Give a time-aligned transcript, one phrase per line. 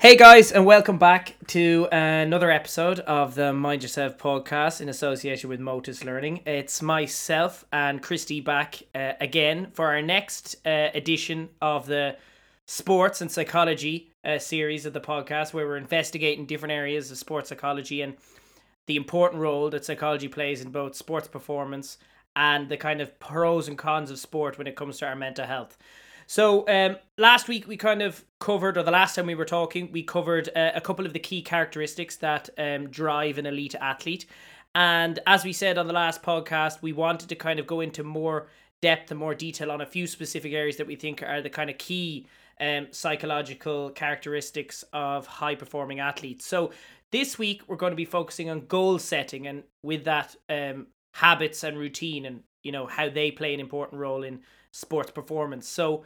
[0.00, 5.50] Hey guys, and welcome back to another episode of the Mind Yourself podcast in association
[5.50, 6.40] with Motus Learning.
[6.46, 12.16] It's myself and Christy back uh, again for our next uh, edition of the
[12.64, 17.50] sports and psychology uh, series of the podcast, where we're investigating different areas of sports
[17.50, 18.14] psychology and
[18.86, 21.98] the important role that psychology plays in both sports performance
[22.34, 25.44] and the kind of pros and cons of sport when it comes to our mental
[25.44, 25.76] health.
[26.30, 29.90] So um, last week we kind of covered, or the last time we were talking,
[29.90, 34.26] we covered uh, a couple of the key characteristics that um, drive an elite athlete.
[34.72, 38.04] And as we said on the last podcast, we wanted to kind of go into
[38.04, 38.46] more
[38.80, 41.68] depth and more detail on a few specific areas that we think are the kind
[41.68, 42.28] of key
[42.60, 46.46] um, psychological characteristics of high performing athletes.
[46.46, 46.70] So
[47.10, 51.64] this week we're going to be focusing on goal setting and with that um, habits
[51.64, 55.66] and routine and you know how they play an important role in sports performance.
[55.66, 56.04] So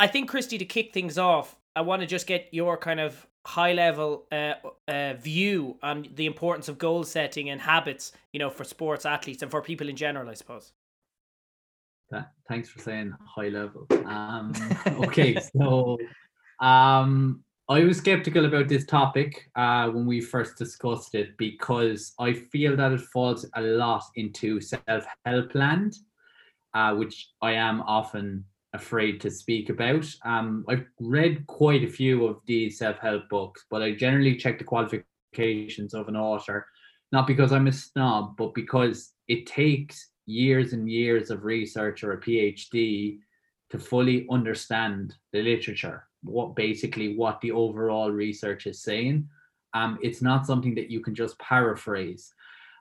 [0.00, 3.26] I think Christy, to kick things off, I want to just get your kind of
[3.46, 4.54] high level uh,
[4.88, 9.42] uh, view on the importance of goal setting and habits, you know, for sports athletes
[9.42, 10.72] and for people in general, I suppose.
[12.48, 13.86] Thanks for saying high level.
[14.04, 14.52] Um,
[15.04, 15.98] okay, so
[16.60, 22.34] um, I was skeptical about this topic uh, when we first discussed it because I
[22.34, 25.94] feel that it falls a lot into self help land,
[26.74, 30.04] uh, which I am often afraid to speak about.
[30.24, 34.64] Um, I've read quite a few of these self-help books, but I generally check the
[34.64, 36.66] qualifications of an author,
[37.12, 42.12] not because I'm a snob, but because it takes years and years of research or
[42.12, 43.18] a PhD
[43.70, 49.28] to fully understand the literature, what basically what the overall research is saying.
[49.72, 52.32] Um, it's not something that you can just paraphrase.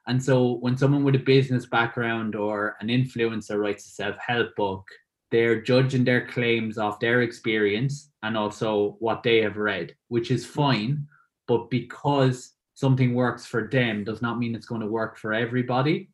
[0.07, 4.85] And so when someone with a business background or an influencer writes a self-help book,
[5.33, 10.45] they're judging their claims off their experience and also what they have read, which is
[10.45, 11.07] fine.
[11.47, 16.11] But because something works for them does not mean it's going to work for everybody.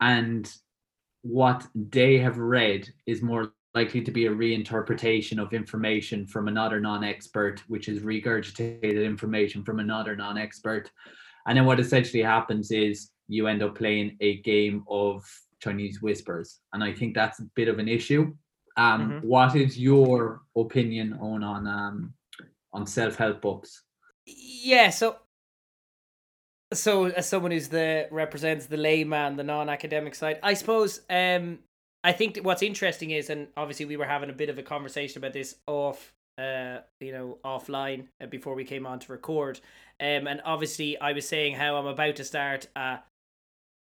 [0.00, 0.50] And
[1.20, 6.80] what they have read is more likely to be a reinterpretation of information from another
[6.80, 10.90] non-expert, which is regurgitated information from another non-expert.
[11.46, 15.22] And then what essentially happens is you end up playing a game of
[15.60, 16.60] Chinese whispers.
[16.72, 18.34] And I think that's a bit of an issue.
[18.76, 19.28] Um, mm-hmm.
[19.28, 22.14] what is your opinion on on um,
[22.72, 23.82] on self help books?
[24.26, 25.16] Yeah, so
[26.72, 31.00] so as someone who's the represents the layman, the non academic side, I suppose.
[31.08, 31.60] Um,
[32.02, 35.18] I think what's interesting is, and obviously we were having a bit of a conversation
[35.18, 39.60] about this off, uh, you know, offline uh, before we came on to record.
[40.00, 42.98] Um, and obviously I was saying how I'm about to start a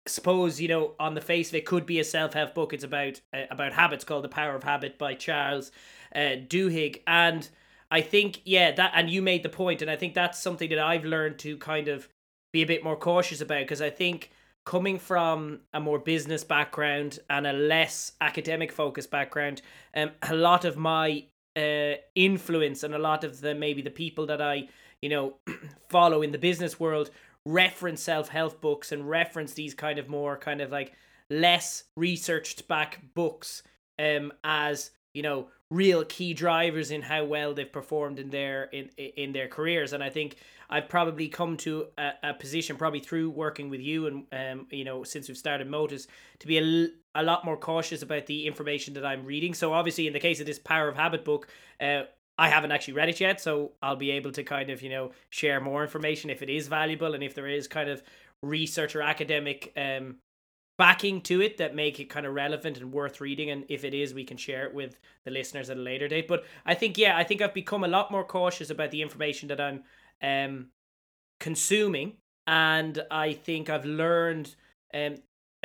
[0.07, 2.73] suppose you know on the face of it could be a self-help book.
[2.73, 5.71] It's about uh, about habits called the power of habit by charles
[6.15, 7.01] uh, duhigg.
[7.05, 7.47] And
[7.91, 10.79] i think yeah that and you made the point and i think that's something that
[10.79, 12.07] i've learned to kind of
[12.51, 14.31] be a bit more cautious about because i think
[14.65, 19.61] coming from a more business background and a less academic focused background
[19.95, 21.23] um, a lot of my
[21.55, 24.67] uh, influence and a lot of the maybe the people that i
[25.01, 25.35] you know
[25.89, 27.09] follow in the business world
[27.47, 30.93] reference self-help books and reference these kind of more kind of like
[31.29, 33.63] less researched back books
[33.99, 38.89] um as you know real key drivers in how well they've performed in their in
[38.97, 39.93] in their careers.
[39.93, 40.37] And i think
[40.69, 44.83] i've probably come to a, a position probably through working with you and um you
[44.83, 46.07] know since we've started motus
[46.39, 49.53] to be a, a lot more cautious about the information that i'm reading.
[49.53, 51.47] So obviously in the case of this power of habit book
[51.81, 52.03] uh
[52.37, 55.11] I haven't actually read it yet, so I'll be able to kind of, you know,
[55.29, 58.03] share more information if it is valuable and if there is kind of
[58.43, 60.17] research or academic um
[60.77, 63.95] backing to it that make it kind of relevant and worth reading and if it
[63.95, 66.27] is we can share it with the listeners at a later date.
[66.27, 69.49] But i think yeah i think i've become a lot more cautious about the information
[69.49, 69.83] that i'm
[70.21, 70.67] um
[71.39, 72.13] consuming
[72.45, 74.55] and i think i've learned
[74.93, 75.15] um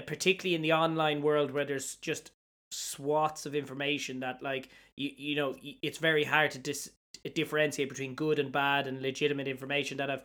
[0.07, 2.33] particularly in the online world where there's just
[2.73, 6.91] swaths of information that like you you know it's very hard to dis-
[7.35, 10.25] differentiate between good and bad and legitimate information that I've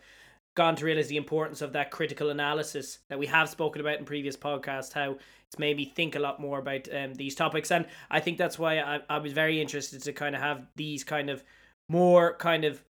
[0.54, 4.04] gone to realize the importance of that critical analysis that we have spoken about in
[4.04, 5.16] previous podcasts how
[5.46, 7.70] it's made me think a lot more about um, these topics.
[7.70, 11.04] And I think that's why I, I was very interested to kind of have these
[11.04, 11.42] kind of
[11.88, 12.82] more kind of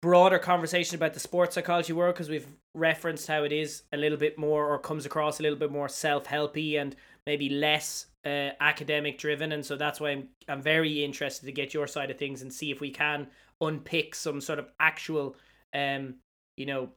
[0.00, 4.16] broader conversation about the sports psychology world because we've referenced how it is a little
[4.16, 6.96] bit more or comes across a little bit more self-helpy and
[7.30, 11.72] maybe less uh, academic driven, and so that's why I'm I'm very interested to get
[11.72, 13.28] your side of things and see if we can
[13.60, 15.36] unpick some sort of actual,
[15.72, 16.16] um,
[16.56, 16.88] you know,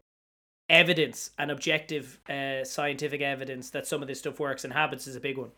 [0.69, 5.15] evidence and objective uh, scientific evidence that some of this stuff works, and habits is
[5.15, 5.51] a big one.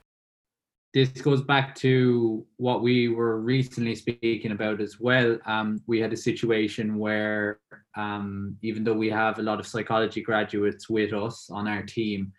[0.95, 5.38] this goes back to what we were recently speaking about as well.
[5.45, 7.60] Um, we had a situation where,
[7.98, 12.31] um, even though we have a lot of psychology graduates with us on our team,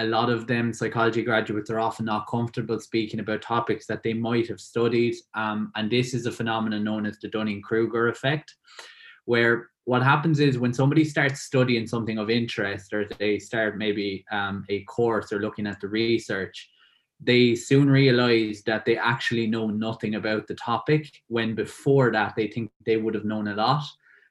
[0.00, 4.14] a lot of them psychology graduates are often not comfortable speaking about topics that they
[4.14, 5.14] might have studied.
[5.34, 8.54] Um, and this is a phenomenon known as the Dunning Kruger effect,
[9.26, 14.24] where what happens is when somebody starts studying something of interest or they start maybe
[14.32, 16.70] um, a course or looking at the research,
[17.20, 22.46] they soon realize that they actually know nothing about the topic when before that they
[22.48, 23.84] think they would have known a lot.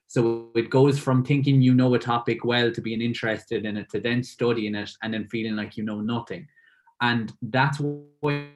[0.09, 3.89] So it goes from thinking you know a topic well to being interested in it
[3.91, 6.47] to then studying it and then feeling like you know nothing.
[6.99, 8.47] And that's why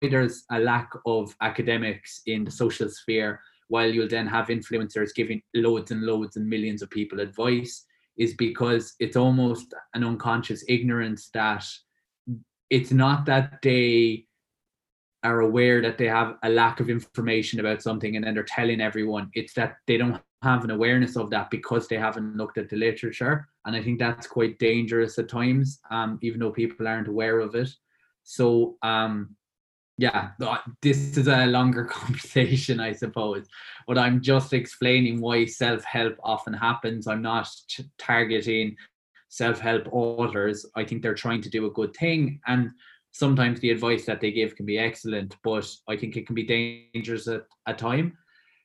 [0.00, 5.42] there's a lack of academics in the social sphere, while you'll then have influencers giving
[5.54, 7.84] loads and loads and millions of people advice,
[8.16, 11.62] is because it's almost an unconscious ignorance that
[12.70, 14.24] it's not that they
[15.22, 18.80] are aware that they have a lack of information about something and then they're telling
[18.80, 22.68] everyone it's that they don't have an awareness of that because they haven't looked at
[22.68, 23.48] the literature.
[23.64, 27.54] And i think that's quite dangerous at times um, even though people aren't aware of
[27.54, 27.70] it.
[28.24, 29.36] So um,
[29.98, 30.30] yeah
[30.82, 33.46] this is a longer conversation i suppose.
[33.86, 37.06] But i'm just explaining why self-help often happens.
[37.06, 37.48] I'm not
[37.98, 38.76] targeting
[39.28, 40.64] self-help authors.
[40.76, 42.70] I think they're trying to do a good thing and
[43.16, 46.44] sometimes the advice that they give can be excellent but i think it can be
[46.92, 48.16] dangerous at a time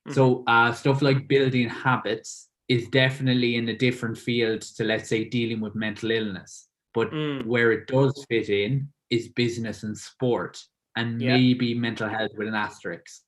[0.06, 0.12] mm-hmm.
[0.12, 5.24] so uh, stuff like building habits is definitely in a different field to let's say
[5.24, 7.44] dealing with mental illness but mm.
[7.46, 10.62] where it does fit in is business and sport
[10.96, 11.36] and yeah.
[11.36, 13.22] maybe mental health with an asterisk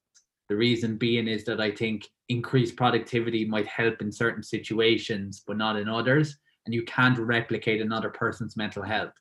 [0.49, 5.57] the reason being is that i think increased productivity might help in certain situations but
[5.57, 9.13] not in others and you can't replicate another person's mental health.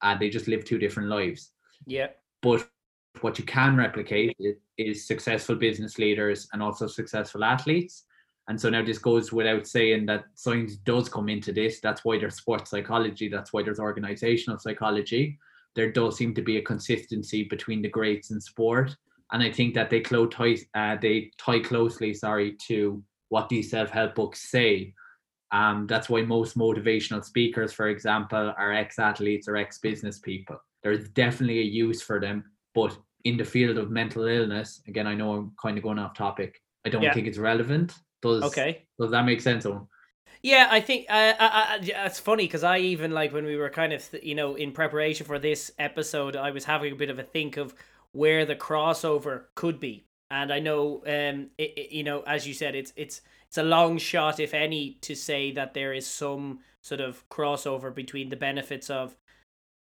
[0.00, 1.50] Uh, they just live two different lives.
[1.86, 2.08] Yeah.
[2.42, 2.68] But
[3.22, 8.04] what you can replicate is, is successful business leaders and also successful athletes.
[8.48, 11.80] And so now this goes without saying that science does come into this.
[11.80, 13.28] That's why there's sports psychology.
[13.28, 15.38] That's why there's organizational psychology.
[15.74, 18.96] There does seem to be a consistency between the greats in sport,
[19.32, 24.14] and I think that they tie uh, they tie closely, sorry, to what these self-help
[24.14, 24.94] books say.
[25.52, 30.56] Um, that's why most motivational speakers, for example, are ex athletes or ex business people.
[30.82, 32.44] There's definitely a use for them,
[32.74, 32.96] but
[33.28, 36.60] in the field of mental illness, again, I know I'm kind of going off topic.
[36.86, 37.12] I don't yeah.
[37.12, 37.94] think it's relevant.
[38.22, 38.86] Does okay?
[38.98, 39.86] Does that make sense, Eoin?
[40.42, 43.68] Yeah, I think uh, I, I, it's funny because I even like when we were
[43.68, 47.18] kind of you know in preparation for this episode, I was having a bit of
[47.18, 47.74] a think of
[48.12, 52.54] where the crossover could be, and I know, um, it, it, you know, as you
[52.54, 56.60] said, it's it's it's a long shot, if any, to say that there is some
[56.80, 59.16] sort of crossover between the benefits of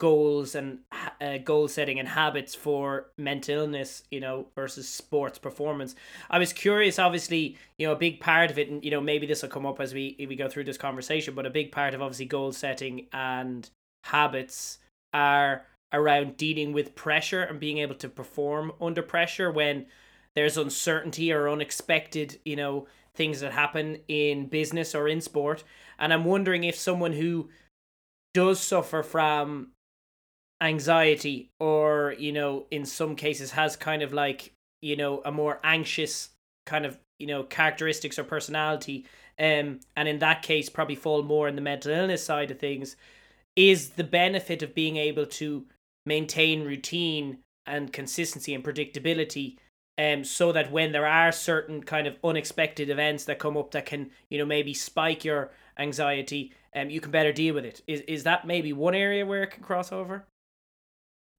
[0.02, 0.80] goals and
[1.20, 5.94] uh, goal setting and habits for mental illness, you know, versus sports performance.
[6.28, 9.28] I was curious, obviously, you know, a big part of it, and you know, maybe
[9.28, 11.94] this will come up as we we go through this conversation, but a big part
[11.94, 13.70] of obviously goal setting and
[14.02, 14.78] habits
[15.14, 19.86] are around dealing with pressure and being able to perform under pressure when
[20.34, 25.62] there's uncertainty or unexpected, you know, things that happen in business or in sport.
[25.96, 27.50] And I'm wondering if someone who
[28.34, 29.68] does suffer from
[30.62, 35.60] anxiety or, you know, in some cases has kind of like, you know, a more
[35.64, 36.30] anxious
[36.64, 39.04] kind of, you know, characteristics or personality,
[39.38, 42.96] um, and in that case probably fall more in the mental illness side of things,
[43.56, 45.66] is the benefit of being able to
[46.06, 49.56] maintain routine and consistency and predictability
[49.98, 53.86] um, so that when there are certain kind of unexpected events that come up that
[53.86, 57.82] can, you know, maybe spike your anxiety, um, you can better deal with it.
[57.86, 60.24] Is is that maybe one area where it can cross over?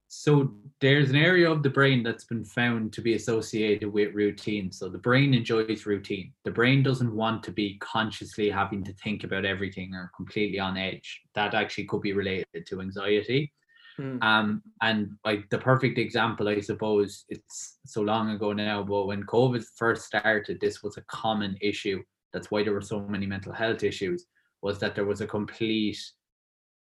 [0.08, 4.70] So there's an area of the brain that's been found to be associated with routine.
[4.70, 6.32] So the brain enjoys routine.
[6.44, 10.76] The brain doesn't want to be consciously having to think about everything or completely on
[10.76, 11.22] edge.
[11.34, 13.52] That actually could be related to anxiety.
[13.98, 14.22] Mm.
[14.22, 19.24] Um, and like the perfect example, I suppose it's so long ago now, but when
[19.24, 22.02] COVID first started, this was a common issue.
[22.32, 24.26] That's why there were so many mental health issues.
[24.62, 25.98] Was that there was a complete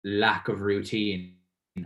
[0.04, 1.34] lack of routine.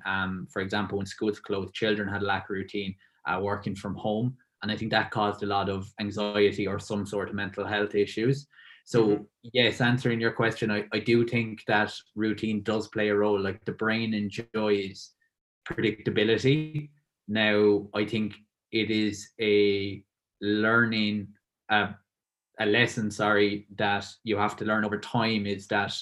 [0.05, 2.95] Um, for example, when schools closed, children had a lack of routine,
[3.27, 7.07] uh, working from home, and I think that caused a lot of anxiety or some
[7.07, 8.47] sort of mental health issues.
[8.85, 9.23] So mm-hmm.
[9.53, 13.41] yes, answering your question, I, I do think that routine does play a role.
[13.41, 15.11] Like the brain enjoys
[15.69, 16.91] predictability.
[17.29, 18.35] Now I think
[18.73, 20.03] it is a
[20.41, 21.29] learning
[21.71, 21.93] uh,
[22.61, 25.95] a lesson, sorry, that you have to learn over time is that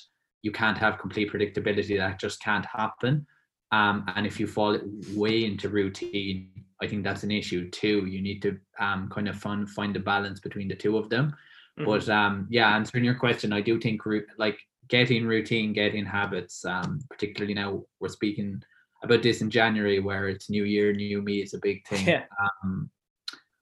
[0.42, 1.96] you can't have complete predictability.
[1.96, 3.26] That just can't happen.
[3.72, 4.78] Um, and if you fall
[5.14, 6.50] way into routine,
[6.80, 8.06] I think that's an issue too.
[8.06, 11.34] You need to um, kind of find find a balance between the two of them.
[11.78, 11.84] Mm-hmm.
[11.86, 14.02] But um, yeah, answering your question, I do think
[14.36, 18.62] like getting routine, getting habits, um, particularly now we're speaking
[19.02, 22.06] about this in January where it's new year, new me is a big thing.
[22.06, 22.24] Yeah.
[22.62, 22.90] Um,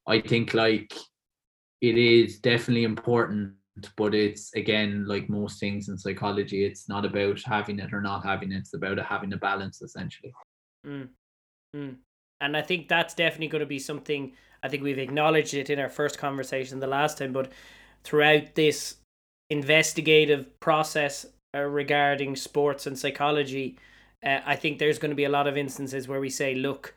[0.09, 0.93] I think like
[1.81, 3.55] it is definitely important,
[3.97, 8.25] but it's again like most things in psychology, it's not about having it or not
[8.25, 8.59] having it.
[8.59, 10.33] It's about having a balance essentially.
[10.87, 11.09] Mm.
[11.77, 11.97] Mm.
[12.41, 14.33] And I think that's definitely going to be something.
[14.63, 17.53] I think we've acknowledged it in our first conversation the last time, but
[18.05, 18.97] throughout this
[19.51, 23.79] investigative process uh, regarding sports and psychology,
[24.25, 26.95] uh, I think there's going to be a lot of instances where we say, look,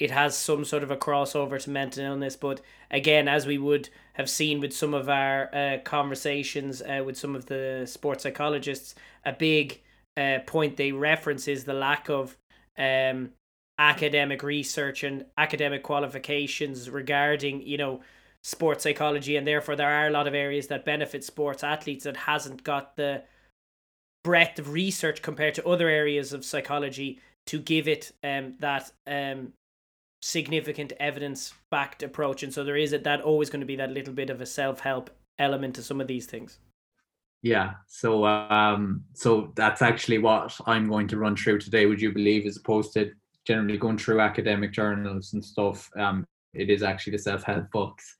[0.00, 2.36] it has some sort of a crossover to mental illness.
[2.36, 2.60] But
[2.90, 7.36] again, as we would have seen with some of our uh, conversations uh, with some
[7.36, 9.80] of the sports psychologists, a big
[10.16, 12.36] uh, point they reference is the lack of
[12.76, 13.30] um,
[13.78, 18.00] academic research and academic qualifications regarding, you know,
[18.42, 19.36] sports psychology.
[19.36, 22.96] And therefore, there are a lot of areas that benefit sports athletes that hasn't got
[22.96, 23.22] the
[24.24, 29.52] breadth of research compared to other areas of psychology to give it um, that um,
[30.24, 32.42] significant evidence backed approach.
[32.42, 34.80] And so there is that always going to be that little bit of a self
[34.80, 36.60] help element to some of these things.
[37.42, 41.84] Yeah, so um, so that's actually what I'm going to run through today.
[41.84, 43.12] Would you believe, as opposed to
[43.44, 48.16] generally going through academic journals and stuff, um, it is actually the self help books.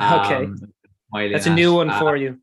[0.00, 0.56] okay, um,
[1.12, 2.38] that's a new one uh, for you.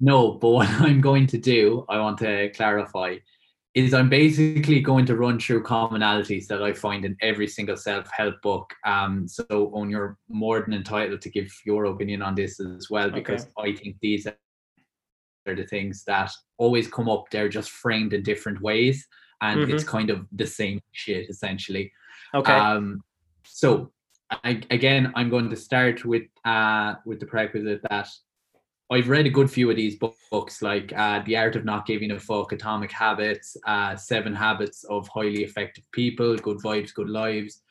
[0.00, 3.18] No, but what I'm going to do, I want to clarify,
[3.74, 8.40] is I'm basically going to run through commonalities that I find in every single self-help
[8.42, 8.72] book.
[8.84, 13.10] Um, so on you're more than entitled to give your opinion on this as well,
[13.10, 13.72] because okay.
[13.72, 14.34] I think these are
[15.46, 17.26] the things that always come up.
[17.30, 19.06] They're just framed in different ways,
[19.42, 19.74] and mm-hmm.
[19.74, 21.92] it's kind of the same shit essentially.
[22.34, 22.52] Okay.
[22.52, 23.02] Um,
[23.44, 23.92] so
[24.30, 28.08] I, again, I'm going to start with uh with the prerequisite that
[28.90, 32.12] I've read a good few of these books, like uh, The Art of Not Giving
[32.12, 37.62] a Fuck, Atomic Habits, uh, Seven Habits of Highly Effective People, Good Vibes, Good Lives,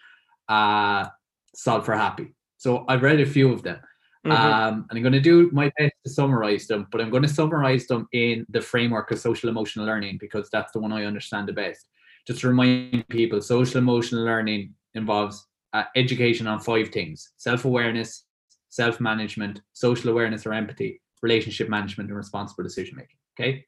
[0.48, 1.08] uh,
[1.56, 2.36] Solve for Happy.
[2.58, 3.80] So I've read a few of them.
[4.26, 4.32] Mm-hmm.
[4.32, 7.30] Um, and I'm going to do my best to summarize them, but I'm going to
[7.30, 11.48] summarize them in the framework of social emotional learning because that's the one I understand
[11.48, 11.88] the best.
[12.28, 18.26] Just to remind people, social emotional learning involves uh, education on five things self awareness,
[18.70, 23.18] self management, social awareness or empathy, relationship management and responsible decision making.
[23.40, 23.66] Okay.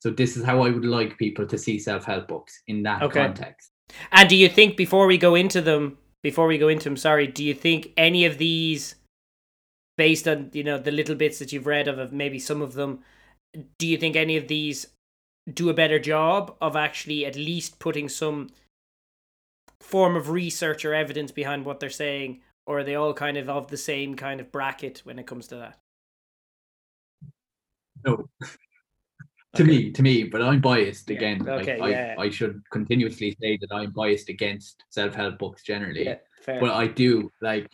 [0.00, 3.20] So this is how I would like people to see self-help books in that okay.
[3.20, 3.70] context.
[4.12, 7.26] And do you think before we go into them, before we go into them, sorry,
[7.26, 8.94] do you think any of these
[9.98, 12.72] based on, you know, the little bits that you've read of, of maybe some of
[12.74, 13.00] them,
[13.78, 14.86] do you think any of these
[15.52, 18.48] do a better job of actually at least putting some
[19.80, 23.48] form of research or evidence behind what they're saying or are they all kind of
[23.48, 25.79] of the same kind of bracket when it comes to that
[28.04, 28.28] no.
[29.56, 29.64] to okay.
[29.64, 31.16] me, to me, but I'm biased yeah.
[31.16, 31.48] again.
[31.48, 32.14] Okay, like, yeah.
[32.18, 36.04] I, I should continuously say that I'm biased against self-help books generally.
[36.04, 36.16] Yeah.
[36.46, 37.68] But I do like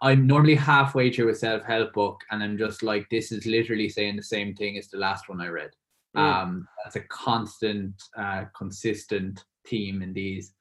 [0.00, 4.16] I'm normally halfway through a self-help book and I'm just like, this is literally saying
[4.16, 5.70] the same thing as the last one I read.
[6.16, 6.20] Mm.
[6.20, 10.52] Um, that's a constant, uh, consistent theme in these.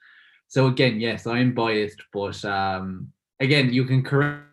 [0.47, 4.45] So again, yes, I'm biased, but um, again, you can correct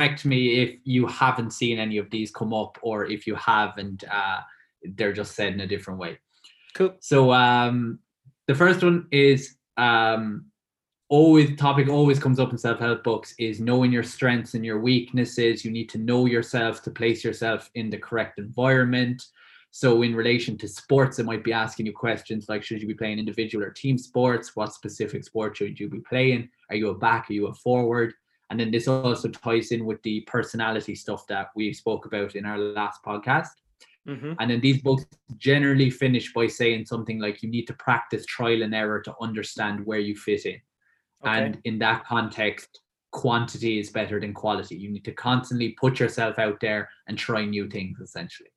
[0.00, 3.76] correct me if you haven't seen any of these come up or if you have
[3.76, 4.40] and uh,
[4.94, 6.18] they're just said in a different way.
[6.74, 6.94] Cool.
[7.00, 7.98] So um,
[8.48, 10.46] the first one is um,
[11.10, 15.66] always topic always comes up in self-help books is knowing your strengths and your weaknesses.
[15.66, 19.22] You need to know yourself to place yourself in the correct environment.
[19.72, 22.94] So in relation to sports, it might be asking you questions like should you be
[22.94, 24.56] playing individual or team sports?
[24.56, 26.48] What specific sport should you be playing?
[26.70, 27.28] Are you a back?
[27.28, 28.14] Are you a forward?
[28.50, 32.44] And then this also ties in with the personality stuff that we spoke about in
[32.44, 33.50] our last podcast.
[34.08, 34.32] Mm-hmm.
[34.40, 35.04] And then these books
[35.36, 39.86] generally finish by saying something like you need to practice trial and error to understand
[39.86, 40.60] where you fit in.
[41.24, 41.44] Okay.
[41.44, 42.80] And in that context,
[43.12, 44.76] quantity is better than quality.
[44.76, 48.50] You need to constantly put yourself out there and try new things essentially.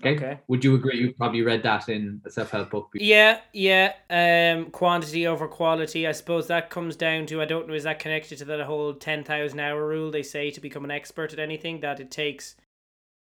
[0.00, 0.16] Okay.
[0.16, 0.40] okay.
[0.48, 0.98] Would you agree?
[0.98, 2.90] You probably read that in a self-help book.
[2.92, 3.06] Before.
[3.06, 3.92] Yeah, yeah.
[4.08, 6.06] Um, quantity over quality.
[6.06, 7.74] I suppose that comes down to I don't know.
[7.74, 10.10] Is that connected to that whole ten thousand hour rule?
[10.10, 12.56] They say to become an expert at anything that it takes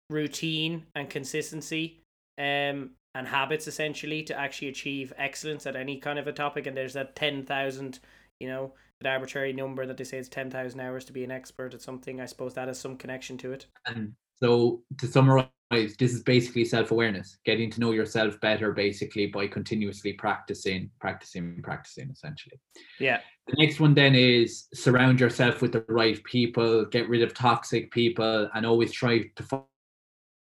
[0.09, 2.01] routine and consistency,
[2.37, 6.67] um, and habits essentially to actually achieve excellence at any kind of a topic.
[6.67, 7.99] And there's that ten thousand,
[8.41, 11.31] you know, an arbitrary number that they say it's ten thousand hours to be an
[11.31, 12.19] expert at something.
[12.19, 13.65] I suppose that has some connection to it.
[13.85, 19.47] And So to summarize, this is basically self-awareness, getting to know yourself better, basically by
[19.47, 22.59] continuously practicing, practicing, practicing, essentially.
[22.99, 23.19] Yeah.
[23.47, 27.91] The next one then is surround yourself with the right people, get rid of toxic
[27.91, 29.43] people, and always try to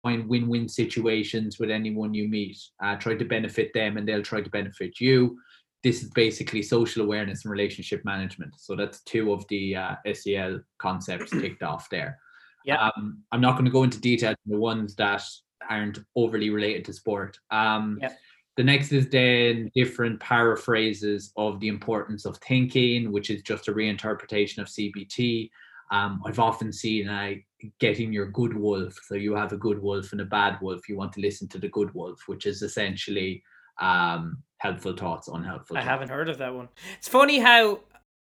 [0.05, 2.59] find win-win situations with anyone you meet.
[2.83, 5.39] Uh, try to benefit them, and they'll try to benefit you.
[5.83, 8.55] This is basically social awareness and relationship management.
[8.59, 12.19] So that's two of the uh, SEL concepts ticked off there.
[12.65, 12.91] Yeah.
[12.97, 15.23] Um, I'm not going to go into detail the ones that
[15.69, 17.39] aren't overly related to sport.
[17.51, 18.13] Um, yeah.
[18.57, 23.73] The next is then different paraphrases of the importance of thinking, which is just a
[23.73, 25.51] reinterpretation of CBT.
[25.91, 27.35] Um, I've often seen uh,
[27.81, 28.97] getting your good wolf.
[29.07, 30.89] So you have a good wolf and a bad wolf.
[30.89, 33.43] You want to listen to the good wolf, which is essentially
[33.81, 35.77] um, helpful thoughts, unhelpful.
[35.77, 35.91] I thoughts.
[35.91, 36.69] haven't heard of that one.
[36.99, 37.81] It's funny how,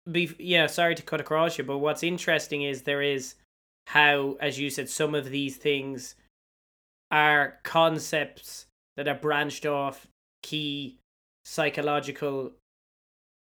[0.09, 0.65] be yeah.
[0.67, 3.35] Sorry to cut across you, but what's interesting is there is
[3.91, 6.15] how, as you said, some of these things
[7.11, 10.07] are concepts that are branched off
[10.41, 10.97] key
[11.43, 12.53] psychological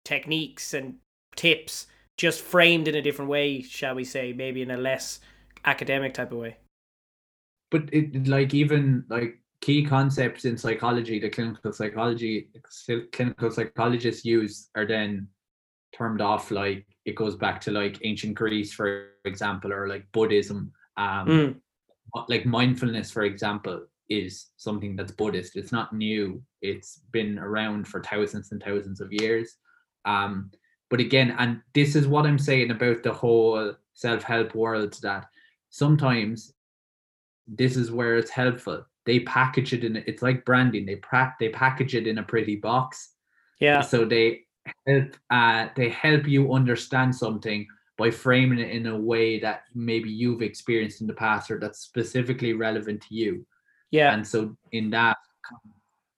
[0.03, 0.97] techniques and
[1.35, 1.87] tips,
[2.17, 5.19] just framed in a different way, shall we say, maybe in a less
[5.65, 6.57] academic type of way.
[7.71, 12.49] But it like even like key concepts in psychology, the clinical psychology
[13.11, 15.27] clinical psychologists use are then
[15.95, 20.71] termed off like it goes back to like ancient Greece, for example, or like Buddhism.
[20.97, 21.55] Um, mm.
[22.27, 25.55] Like mindfulness, for example, is something that's Buddhist.
[25.55, 26.41] It's not new.
[26.61, 29.55] It's been around for thousands and thousands of years.
[30.05, 30.51] Um,
[30.89, 35.25] but again, and this is what I'm saying about the whole self-help world that
[35.69, 36.53] sometimes
[37.47, 38.85] this is where it's helpful.
[39.05, 40.85] They package it in it's like branding.
[40.85, 43.11] They pra- they package it in a pretty box.
[43.59, 43.81] Yeah.
[43.81, 44.44] So they
[44.87, 47.67] help uh they help you understand something
[47.97, 51.79] by framing it in a way that maybe you've experienced in the past or that's
[51.79, 53.45] specifically relevant to you.
[53.91, 54.13] Yeah.
[54.13, 55.17] And so in that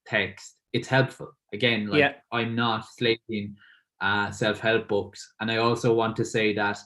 [0.08, 1.32] context, it's helpful.
[1.54, 2.14] Again, like Yeah.
[2.32, 3.56] I'm not slating
[4.02, 6.80] uh, self-help books, and I also want to say that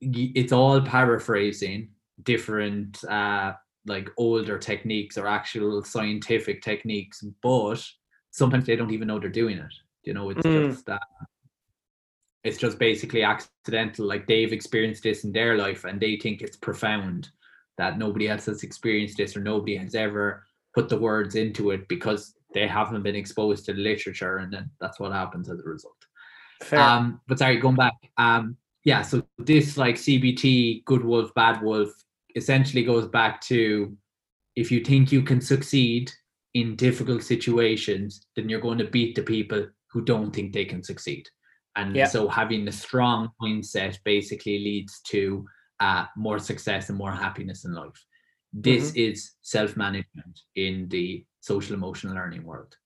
[0.00, 1.88] it's all paraphrasing
[2.24, 3.52] different uh,
[3.86, 7.84] like older techniques or actual scientific techniques, but
[8.30, 9.74] sometimes they don't even know they're doing it.
[10.04, 10.70] You know, it's Mm.
[10.70, 10.98] just uh,
[12.44, 14.06] it's just basically accidental.
[14.06, 17.30] Like they've experienced this in their life, and they think it's profound
[17.78, 21.88] that nobody else has experienced this or nobody has ever put the words into it
[21.88, 25.68] because they haven't been exposed to the literature, and then that's what happens as a
[25.68, 25.96] result.
[26.62, 26.78] Fair.
[26.80, 27.94] Um, but sorry, going back.
[28.16, 31.90] Um, yeah, so this like CBT, good wolf, bad wolf,
[32.36, 33.96] essentially goes back to
[34.56, 36.12] if you think you can succeed
[36.52, 40.82] in difficult situations, then you're going to beat the people who don't think they can
[40.82, 41.26] succeed.
[41.76, 42.06] And Yeah.
[42.06, 45.46] so having a strong mindset basically leads to
[45.80, 48.04] uh, more success and more happiness in life.
[48.52, 52.76] This is self-management in the social emotional learning world.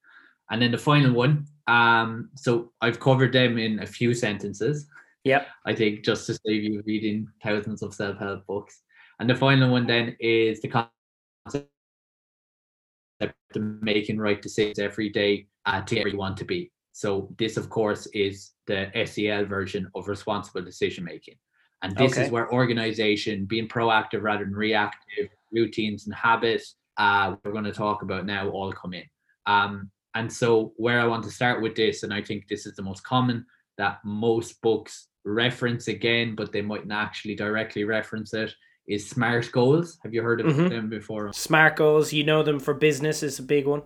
[0.50, 4.86] And then the final one, um, so I've covered them in a few sentences.
[5.24, 5.46] Yep.
[5.66, 8.82] I think just to save you reading thousands of self-help books.
[9.18, 11.68] And the final one then is the concept
[13.20, 13.32] of
[13.82, 16.70] making right decisions every day uh, to get where you want to be.
[16.98, 21.36] So this, of course, is the SEL version of responsible decision making.
[21.82, 22.24] And this Okay.
[22.24, 27.70] is where organization, being proactive rather than reactive, routines and habits, uh, we're going to
[27.84, 29.04] talk about now all come in.
[29.46, 32.74] Um, and so where I want to start with this, and I think this is
[32.74, 38.52] the most common that most books reference again, but they mightn't actually directly reference it,
[38.88, 39.98] is SMART goals.
[40.02, 40.68] Have you heard of Mhm.
[40.68, 41.32] them before?
[41.32, 43.82] Smart goals, you know them for business is a big one.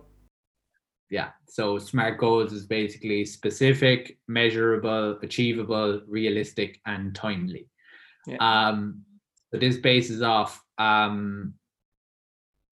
[1.13, 1.29] Yeah.
[1.47, 7.67] So SMART goals is basically specific, measurable, achievable, realistic, and timely.
[8.25, 8.37] Yeah.
[8.39, 9.03] Um,
[9.51, 11.53] so this bases off um,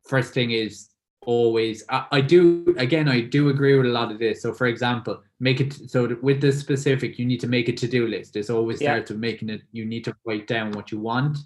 [0.07, 0.89] first thing is
[1.21, 4.41] always I, I do again I do agree with a lot of this.
[4.41, 8.07] So for example, make it so with the specific, you need to make a to-do
[8.07, 8.35] list.
[8.35, 8.93] It's always Yeah.
[8.93, 11.37] starts with making it, you need to write down what you want.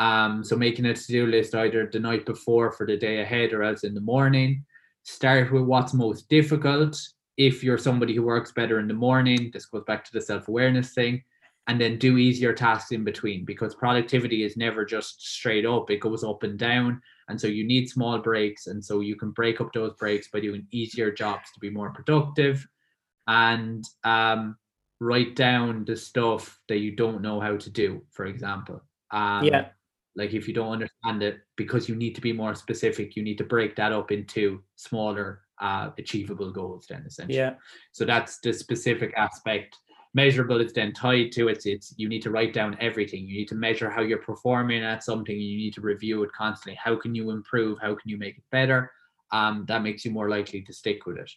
[0.00, 3.62] Um, so making a to-do list either the night before for the day ahead or
[3.62, 4.64] else in the morning.
[5.04, 7.00] Start with what's most difficult.
[7.36, 10.92] If you're somebody who works better in the morning, this goes back to the self-awareness
[10.92, 11.22] thing
[11.66, 16.00] and then do easier tasks in between because productivity is never just straight up it
[16.00, 19.60] goes up and down and so you need small breaks and so you can break
[19.60, 22.66] up those breaks by doing easier jobs to be more productive
[23.26, 24.56] and um,
[25.00, 29.68] write down the stuff that you don't know how to do for example um, Yeah.
[30.16, 33.38] Like if you don't understand it because you need to be more specific you need
[33.38, 37.54] to break that up into smaller uh, achievable goals then essentially Yeah.
[37.92, 39.76] so that's the specific aspect.
[40.14, 41.66] measurable is then tied to it.
[41.66, 43.26] It's you need to write down everything.
[43.26, 45.36] You need to measure how you're performing at something.
[45.36, 46.78] You need to review it constantly.
[46.86, 47.78] How can you improve?
[47.80, 48.80] How can you make it better?
[49.32, 51.30] Um, that makes you more likely to stick with it.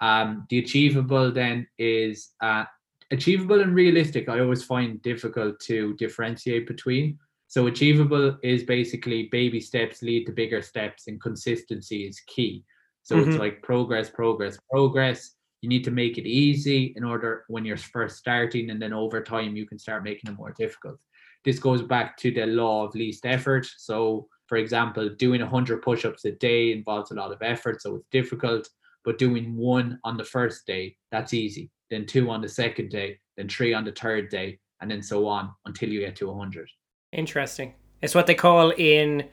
[0.00, 2.64] Um, the achievable then is uh,
[3.12, 4.28] achievable and realistic.
[4.28, 7.06] I always find difficult to differentiate between.
[7.54, 12.64] So achievable is basically baby steps lead to bigger steps, and consistency is key.
[13.04, 13.30] So mm-hmm.
[13.30, 15.36] it's like progress, progress, progress.
[15.62, 19.22] You need to make it easy in order when you're first starting and then over
[19.22, 20.98] time you can start making it more difficult.
[21.44, 23.68] This goes back to the law of least effort.
[23.78, 28.08] So for example doing 100 push-ups a day involves a lot of effort so it's
[28.10, 28.68] difficult
[29.04, 31.70] but doing one on the first day that's easy.
[31.88, 35.28] Then two on the second day then three on the third day and then so
[35.28, 36.68] on until you get to 100
[37.14, 37.74] interesting.
[38.02, 39.28] It's what they call in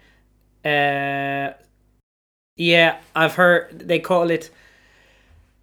[0.63, 1.53] uh
[2.55, 4.51] yeah i've heard they call it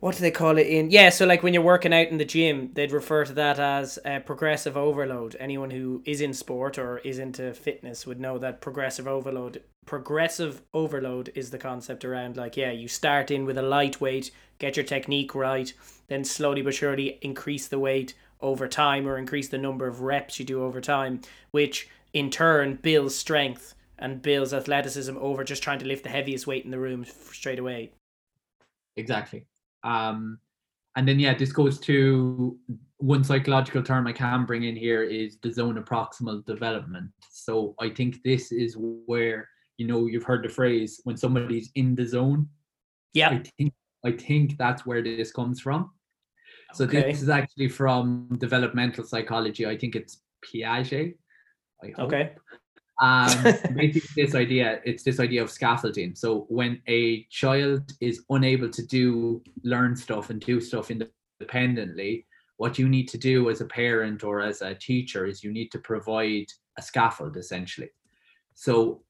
[0.01, 2.25] what do they call it in yeah so like when you're working out in the
[2.25, 5.37] gym they'd refer to that as uh, progressive overload.
[5.39, 10.63] Anyone who is in sport or is into fitness would know that progressive overload progressive
[10.75, 14.77] overload is the concept around like yeah you start in with a light weight get
[14.77, 15.73] your technique right
[16.09, 20.39] then slowly but surely increase the weight over time or increase the number of reps
[20.39, 25.79] you do over time which in turn builds strength and builds athleticism over just trying
[25.79, 27.91] to lift the heaviest weight in the room straight away
[28.97, 29.47] exactly
[29.85, 30.39] um,
[30.99, 32.59] and then yeah, this goes to
[32.97, 37.11] one psychological term I can bring in here is the zone of proximal development.
[37.31, 41.95] So I think this is where you know you've heard the phrase when somebody's in
[41.95, 42.49] the zone.
[43.15, 43.73] Yeah, I think
[44.05, 45.93] I think that's where this comes from.
[46.75, 47.03] So okay.
[47.03, 49.67] this is actually from developmental psychology.
[49.67, 51.15] I think it's Piaget.
[51.99, 52.33] Okay.
[53.01, 53.43] Um,
[53.75, 56.15] basically this idea it's this idea of scaffolding.
[56.15, 62.27] So when a child is unable to do learn stuff and do stuff independently
[62.59, 65.71] what you need to do as a parent or as a teacher is you need
[65.71, 67.89] to provide a scaffold essentially.
[68.55, 69.03] So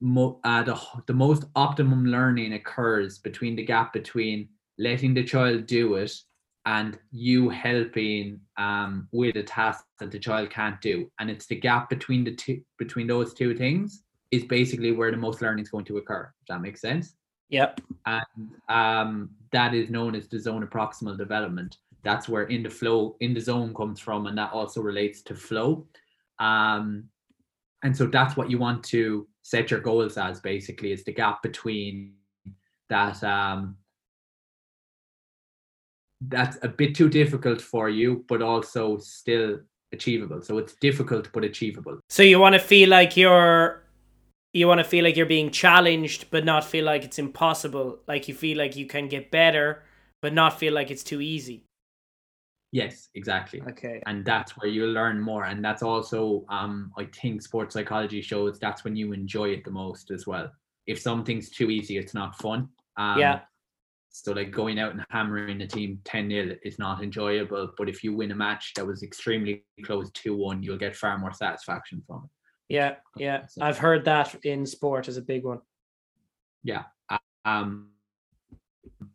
[0.00, 5.66] mo- uh, the, the most optimum learning occurs between the gap between letting the child
[5.66, 6.12] do it
[6.66, 11.10] and you helping um, with a task that the child can't do.
[11.18, 15.16] And it's the gap between the two between those two things is basically where the
[15.16, 17.14] most learning is going to occur if that makes sense.
[17.48, 17.80] Yep.
[18.06, 21.76] And um, that is known as the zone of proximal development.
[22.02, 25.34] That's where in the flow in the zone comes from and that also relates to
[25.34, 25.86] flow.
[26.38, 27.08] Um,
[27.82, 31.42] and so that's what you want to set your goals as basically is the gap
[31.42, 32.14] between
[32.88, 33.76] that um,
[36.28, 39.60] that's a bit too difficult for you, but also still
[39.92, 40.42] achievable.
[40.42, 42.00] So it's difficult but achievable.
[42.08, 43.82] So you want to feel like you're
[44.52, 48.00] you want to feel like you're being challenged but not feel like it's impossible.
[48.06, 49.82] Like you feel like you can get better
[50.20, 51.66] but not feel like it's too easy.
[52.70, 53.60] Yes, exactly.
[53.60, 54.02] Okay.
[54.06, 55.44] And that's where you learn more.
[55.44, 59.70] And that's also um I think sports psychology shows that's when you enjoy it the
[59.70, 60.50] most as well.
[60.86, 62.68] If something's too easy, it's not fun.
[62.96, 63.40] Um, yeah.
[64.12, 67.72] So like going out and hammering a team 10 0 is not enjoyable.
[67.78, 71.18] But if you win a match that was extremely close 2 1, you'll get far
[71.18, 72.30] more satisfaction from it.
[72.74, 73.46] Yeah, yeah.
[73.46, 75.60] So, I've heard that in sport is a big one.
[76.62, 76.84] Yeah.
[77.44, 77.88] Um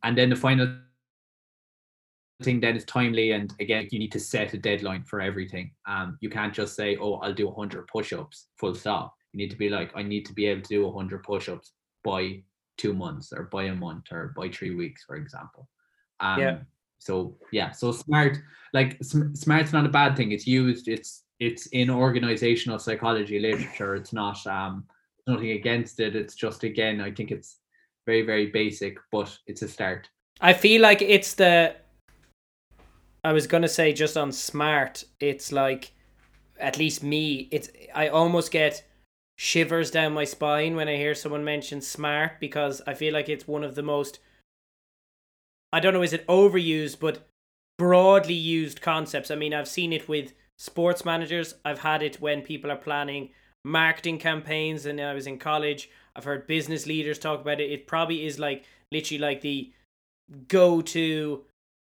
[0.04, 0.80] and then the final
[2.44, 5.72] thing then is timely and again you need to set a deadline for everything.
[5.88, 9.14] Um you can't just say, Oh, I'll do 100 push-ups full stop.
[9.32, 12.42] You need to be like, I need to be able to do 100 push-ups by
[12.78, 15.68] two months or by a month or by three weeks, for example.
[16.20, 16.58] Um, yeah.
[17.00, 18.38] So yeah, so smart,
[18.74, 20.32] like sm- smart's not a bad thing.
[20.32, 20.88] It's used.
[20.88, 23.96] It's it's in organizational psychology literature.
[23.96, 24.86] It's not um
[25.28, 26.16] nothing against it.
[26.16, 27.60] It's just again, I think it's
[28.06, 30.10] very very basic, but it's a start.
[30.42, 31.76] I feel like it's the.
[33.24, 35.04] I was gonna say just on smart.
[35.20, 35.92] It's like,
[36.60, 37.48] at least me.
[37.52, 38.84] It's I almost get
[39.38, 43.48] shivers down my spine when I hear someone mention smart because I feel like it's
[43.48, 44.20] one of the most
[45.72, 47.28] I don't know is it overused but
[47.78, 49.30] broadly used concepts.
[49.30, 51.54] I mean, I've seen it with sports managers.
[51.64, 53.30] I've had it when people are planning
[53.64, 55.90] marketing campaigns and I was in college.
[56.16, 57.72] I've heard business leaders talk about it.
[57.72, 59.72] It probably is like literally like the
[60.48, 61.44] go to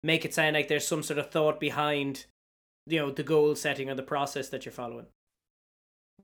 [0.03, 2.25] make it sound like there's some sort of thought behind
[2.85, 5.05] you know the goal setting or the process that you're following.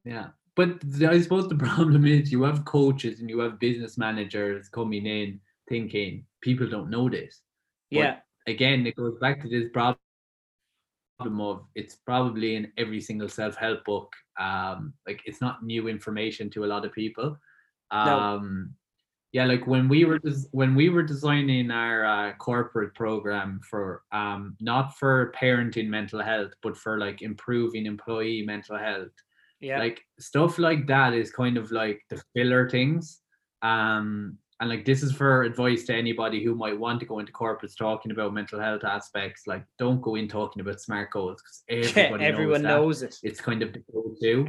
[0.04, 4.69] Yeah but I suppose the problem is you have coaches and you have business managers
[4.69, 7.41] coming in thinking people don't know this.
[7.91, 8.15] But yeah.
[8.47, 9.97] Again, it goes back to this problem
[11.19, 14.13] of it's probably in every single self-help book.
[14.39, 17.37] Um, like it's not new information to a lot of people.
[17.91, 18.67] Um, no.
[19.31, 24.01] yeah like when we were des- when we were designing our uh, corporate program for
[24.11, 29.13] um not for parenting mental health but for like improving employee mental health
[29.65, 29.80] Yeah.
[29.86, 33.04] like stuff like that is kind of like the filler things
[33.62, 37.32] um and like this is for advice to anybody who might want to go into
[37.41, 41.63] corporates talking about mental health aspects like don't go in talking about smart goals because
[41.97, 43.15] everybody Everyone knows, knows it.
[43.30, 44.47] it's kind of the go-to.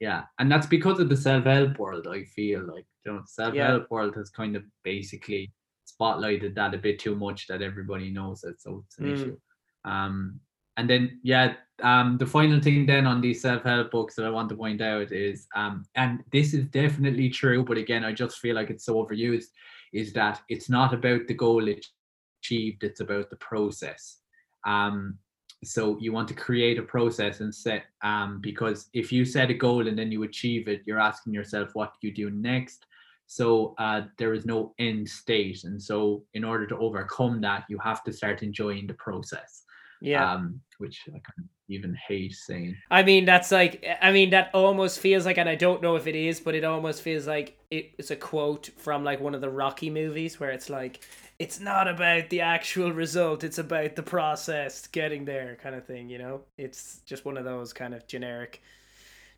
[0.00, 2.06] Yeah, and that's because of the self-help world.
[2.06, 5.50] I feel like you know, the self-help world has kind of basically
[5.92, 9.12] spotlighted that a bit too much that everybody knows it, so it's an Mm.
[9.14, 9.36] issue.
[9.84, 10.38] Um,
[10.78, 14.48] and then yeah, um, the final thing then on these self-help books that I want
[14.48, 18.54] to point out is, um, and this is definitely true, but again, I just feel
[18.54, 19.48] like it's so overused,
[19.92, 24.18] is that it's not about the goal achieved; it's about the process.
[24.64, 25.18] Um,
[25.64, 29.54] so you want to create a process and set um because if you set a
[29.54, 32.86] goal and then you achieve it you're asking yourself what do you do next?
[33.26, 35.64] So uh there is no end state.
[35.64, 39.64] And so in order to overcome that you have to start enjoying the process
[40.00, 40.32] Yeah.
[40.32, 44.50] um which i kind of even hate saying I mean, that's like, I mean, that
[44.54, 47.58] almost feels like, and I don't know if it is, but it almost feels like
[47.70, 51.04] it's a quote from like one of the Rocky movies where it's like,
[51.38, 56.08] it's not about the actual result, it's about the process getting there, kind of thing,
[56.08, 56.40] you know?
[56.56, 58.62] It's just one of those kind of generic,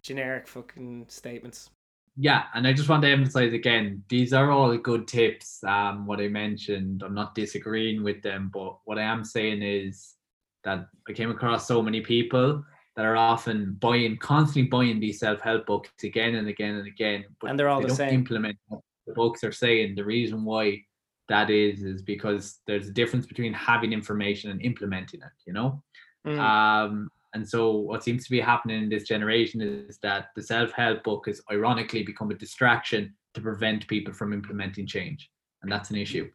[0.03, 1.70] generic fucking statements.
[2.16, 6.20] yeah and i just want to emphasize again these are all good tips um what
[6.20, 10.16] i mentioned i'm not disagreeing with them but what i am saying is
[10.64, 12.62] that i came across so many people
[12.96, 17.51] that are often buying constantly buying these self-help books again and again and again But
[17.51, 18.14] And they're all they the don't same.
[18.14, 20.83] implement what the books are saying the reason why
[21.29, 25.83] that is is because there's a difference between having information and implementing it you know
[26.27, 26.38] Mm.
[26.38, 31.03] um, and so what seems to be happening in this generation is that the self-help
[31.05, 35.31] book has ironically become a distraction to prevent people from implementing change.
[35.62, 36.29] And that's an issue.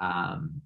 [0.00, 0.60] Um,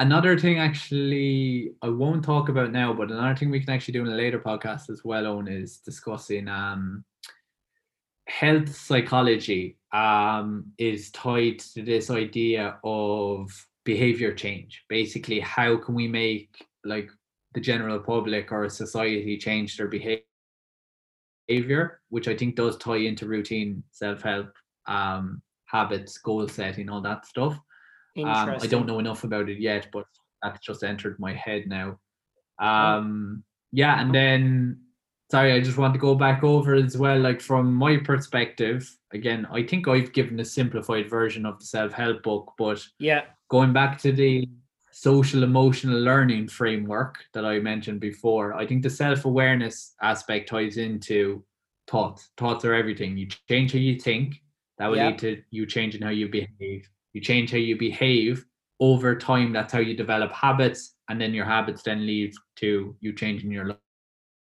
[0.00, 4.02] another thing actually I won't talk about now, but another thing we can actually do
[4.02, 7.04] in a later podcast as well, Eoin, is discussing um,
[8.26, 13.50] health psychology um, is tied to this idea of
[13.84, 14.84] behavior change.
[14.88, 17.10] Basically, how can we make like
[17.52, 19.88] the general public or society change their
[21.48, 24.52] behavior, which I think does tie into routine self-help,
[24.86, 27.60] um, habits, goal setting, all that stuff.
[28.16, 30.04] Um, I don't know enough about it yet, but
[30.42, 31.98] that's just entered my head now.
[32.60, 32.66] Oh.
[32.66, 34.80] Um, yeah, and then
[35.30, 37.18] sorry, I just want to go back over as well.
[37.18, 42.22] Like from my perspective, again, I think I've given a simplified version of the self-help
[42.22, 43.22] book, but Yeah.
[43.48, 44.48] going back to the
[44.92, 51.44] social emotional learning framework that I mentioned before, I think the self-awareness aspect ties into
[51.86, 52.30] thoughts.
[52.36, 53.16] Thoughts are everything.
[53.16, 54.42] You change how you think,
[54.78, 55.08] that will Yeah.
[55.10, 56.88] lead to you changing how you behave.
[57.12, 58.44] You change how you behave
[58.78, 59.52] over time.
[59.52, 63.76] That's how you develop habits, and then your habits then lead to you changing your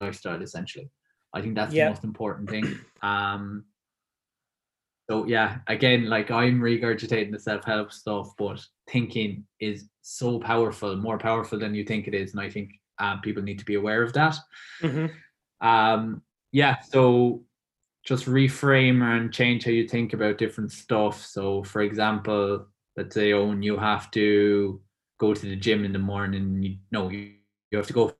[0.00, 0.42] lifestyle.
[0.42, 0.90] Essentially,
[1.34, 1.84] I think that's Yeah.
[1.84, 2.78] the most important thing.
[3.02, 3.64] Um,
[5.10, 11.18] so yeah, again, like I'm regurgitating the self-help stuff, but thinking is so powerful, more
[11.18, 14.02] powerful than you think it is, and I think um, people need to be aware
[14.02, 14.36] of that.
[14.80, 15.06] hmm
[15.60, 16.22] Um,
[16.52, 17.44] yeah, so
[18.04, 21.24] just reframe and change how you think about different stuff.
[21.24, 24.80] So, for example, let's say, Eoin, you have to
[25.18, 26.62] go to the gym in the morning.
[26.62, 27.32] You, no, you,
[27.70, 28.12] you have to go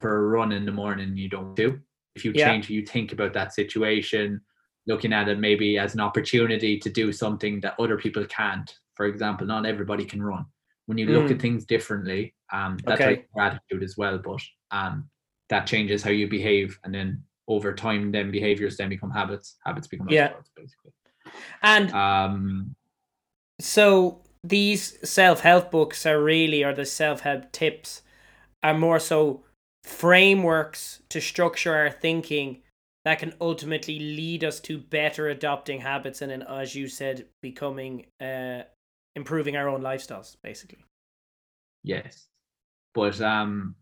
[0.00, 1.16] for a run in the morning.
[1.16, 1.80] You don't do.
[2.16, 2.46] If you Yeah.
[2.46, 4.40] change how you think about that situation,
[4.86, 8.72] looking at it maybe as an opportunity to do something that other people can't.
[8.94, 10.46] For example, not everybody can run.
[10.86, 11.30] When you look Mm.
[11.32, 13.10] at things differently, um, that's Okay.
[13.10, 14.18] like gratitude as well.
[14.18, 14.40] But
[14.70, 15.10] um,
[15.48, 19.56] that changes how you behave, and then over time, then behaviors then become habits.
[19.64, 20.32] Habits become Yeah.
[20.56, 20.92] basically.
[21.62, 22.76] And Um,
[23.60, 28.02] so these self-help books are really or the self-help tips
[28.62, 29.44] are more so
[29.84, 32.62] frameworks to structure our thinking
[33.04, 38.06] that can ultimately lead us to better adopting habits and then as you said becoming
[38.20, 38.62] uh
[39.14, 40.78] improving our own lifestyles basically
[41.82, 42.28] yes,
[42.94, 43.74] but um,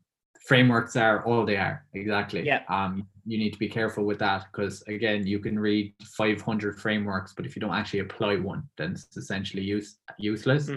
[0.46, 1.85] frameworks are all they are.
[1.94, 2.44] Exactly.
[2.44, 2.62] Yeah.
[2.68, 7.33] Um, you need to be careful with that because again, you can read 500 frameworks,
[7.37, 10.68] but if you don't actually apply one, then it's essentially use useless.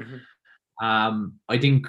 [0.81, 1.87] um i think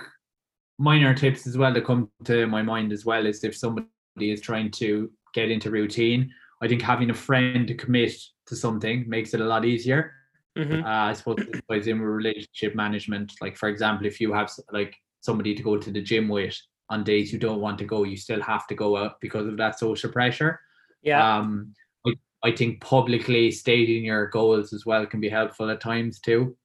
[0.79, 4.41] minor tips as well that come to my mind as well is if somebody is
[4.41, 6.31] trying to get into routine
[6.63, 8.13] i think having a friend to commit
[8.47, 10.13] to something makes it a lot easier
[10.57, 10.85] Mhm.
[10.85, 11.37] uh, i suppose
[11.69, 15.91] ties in relationship management like for example if you have like somebody to go to
[15.91, 16.57] the gym with
[16.91, 19.57] on days you don't want to go you still have to go out because of
[19.57, 20.61] that social pressure
[21.03, 21.73] yeah um
[22.07, 22.13] I,
[22.45, 26.57] I think publicly stating your goals as well can be helpful at times too.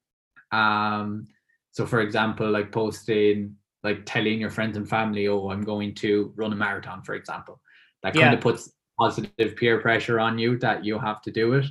[0.52, 1.28] Um,
[1.72, 6.34] so for example, like posting, like telling your friends and family, oh, I'm going to
[6.36, 7.60] run a marathon, for example.
[8.04, 8.34] That kind Yeah.
[8.34, 11.66] of puts positive peer pressure on you that you have to do it.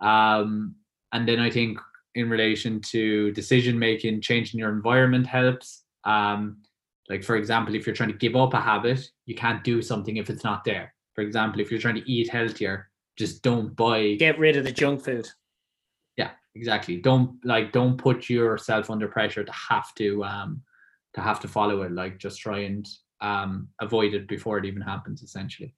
[0.00, 0.76] Um,
[1.12, 1.78] and then I think
[2.14, 5.82] in relation to decision making, changing your environment helps.
[6.04, 6.62] Um,
[7.08, 10.16] like for example, if you're trying to give up a habit, you can't do something
[10.16, 10.94] if it's not there.
[11.14, 14.72] For example, if you're trying to eat healthier, just don't buy Get rid of the
[14.72, 15.28] junk food.
[16.16, 16.96] yeah exactly.
[16.98, 20.62] Don't like don't put yourself under pressure to have to um
[21.14, 21.92] to have to follow it.
[21.92, 22.88] Like just try and
[23.20, 25.74] um avoid it before it even happens essentially.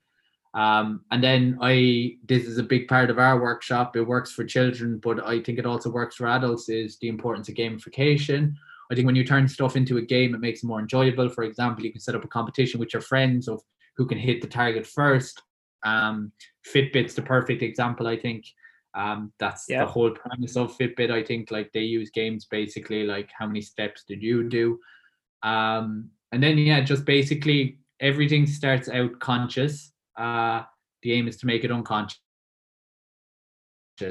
[0.55, 3.97] Um and then i this is a big part of our workshop.
[3.97, 7.49] It works for children but i think it also works for adults is the importance
[7.49, 8.55] of gamification
[8.91, 11.45] i think when you turn stuff into a game it makes it more enjoyable for
[11.45, 13.61] example you can set up a competition with your friends of
[13.97, 15.43] who can hit the target first
[15.85, 16.33] um
[16.73, 18.45] fitbit's the perfect example i think
[18.95, 19.85] um, that's Yeah.
[19.85, 21.11] the whole premise of Fitbit.
[21.11, 24.79] I think like they use games basically like how many steps did you do?
[25.43, 29.93] Um, and then yeah, just basically everything starts out conscious.
[30.17, 30.63] Uh,
[31.03, 32.21] the aim is to make it unconscious.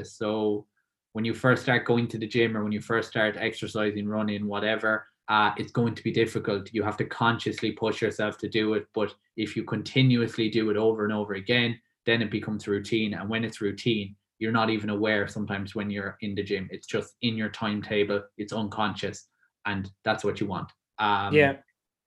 [0.02, 0.66] So
[1.14, 4.46] when you first start going to the gym or when you first start exercising, running,
[4.46, 6.68] whatever, uh, it's going to be difficult.
[6.72, 8.86] You have to consciously push yourself to do it.
[8.92, 13.14] But if you continuously do it over and over again, then it becomes routine.
[13.14, 16.68] And when it's routine, you're not even aware sometimes when you're in the gym.
[16.72, 19.28] It's just in your timetable, it's unconscious,
[19.66, 20.72] and that's what you want.
[20.98, 21.54] Um, yeah.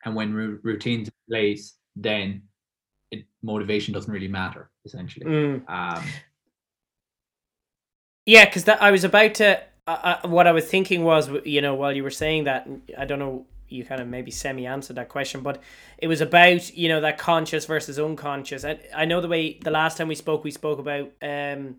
[0.03, 2.43] And when ru- routines in place, then
[3.11, 5.25] it, motivation doesn't really matter, essentially.
[5.25, 5.69] Mm.
[5.69, 6.03] Um,
[8.27, 9.63] Yeah, because that I was about to.
[10.25, 13.45] What I was thinking was, you know, while you were saying that, I don't know,
[13.69, 15.61] you kind of maybe semi answered that question, but
[15.97, 18.65] it was about you know that conscious versus unconscious.
[18.65, 21.77] And I know the way the last time we spoke, we spoke about um,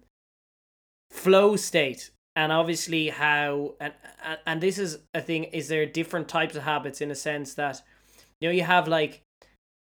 [1.11, 3.93] flow state, and obviously how and
[4.25, 5.45] and- and this is a thing.
[5.45, 7.83] Is there different types of habits in a sense that
[8.41, 9.21] you know you have like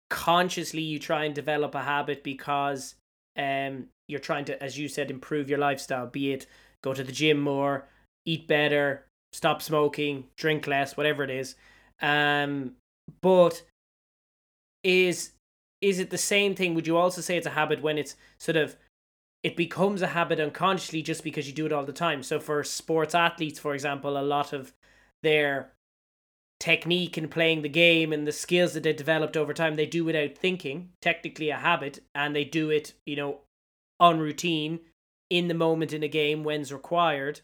[0.08, 2.94] consciously you try and develop a habit because
[3.36, 6.46] um you're trying to as you said improve your lifestyle be it
[6.82, 7.88] go to the gym more
[8.26, 11.56] eat better stop smoking drink less whatever it is.
[12.00, 12.72] Um
[13.20, 13.62] but
[14.82, 15.32] is
[15.80, 16.74] is it the same thing?
[16.74, 18.76] Would you also say it's a habit when it's sort of
[19.42, 22.22] it becomes a habit unconsciously just because you do it all the time?
[22.22, 24.72] So for sports athletes for example a lot of
[25.22, 25.72] their
[26.60, 30.04] technique in playing the game and the skills that they developed over time they do
[30.04, 33.40] without thinking technically a habit and they do it you know
[34.00, 34.80] on routine
[35.30, 37.40] in the moment in a game when's required.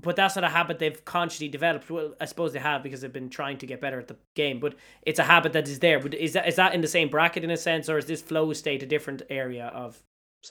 [0.00, 1.90] But that's not a habit they've consciously developed.
[1.90, 4.60] Well i suppose they have because they've been trying to get better at the game
[4.60, 5.98] but it's a habit that is there.
[5.98, 8.22] But is that is that in the same bracket in a sense or is this
[8.22, 10.00] flow state a different area of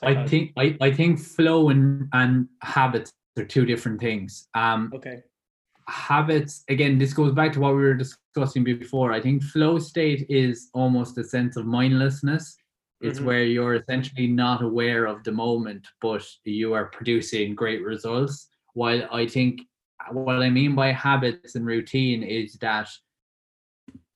[0.02, 4.48] I think I, I think flow and and habits are two different things.
[4.54, 5.22] Um, okay.
[5.86, 9.12] habits again this goes back to what we were discussing before.
[9.12, 12.58] I think flow state is almost a sense of mindlessness
[13.00, 13.24] it's Mhm.
[13.24, 19.02] where you're essentially not aware of the moment but you are producing great results while
[19.12, 19.60] i think
[20.12, 22.88] what i mean by habits and routine is that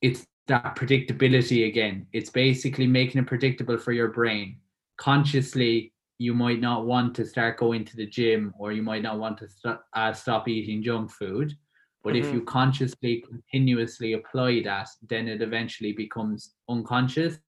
[0.01, 4.59] it's that predictability again it's basically making it predictable for your brain
[4.97, 9.19] consciously you might not want to start going to the gym or you might not
[9.19, 11.57] want to st- uh, stop eating junk food
[12.05, 12.33] but if Mhm.
[12.33, 17.39] you consciously continuously apply that then it eventually becomes unconscious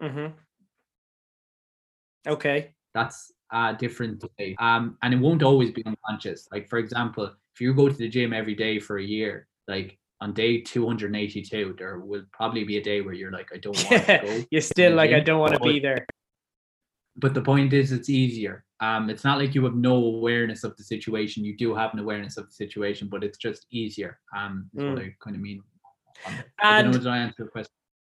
[0.00, 0.28] mm-hmm.
[2.26, 4.54] Okay that's uh different to say.
[4.58, 8.08] um and it won't always be unconscious like for example if you go to the
[8.08, 12.82] gym every day for a year like on day 282 there will probably be a
[12.82, 15.54] day where you're like i don't want to go you're still like i don't want
[15.54, 16.06] to be there
[17.16, 20.76] but the point is it's easier um it's not like you have no awareness of
[20.76, 24.68] the situation you do have an awareness of the situation but it's just easier um
[24.74, 25.06] is what Mm.
[25.06, 25.62] i kind of mean
[26.62, 27.70] I don't know, And- did I answer the question?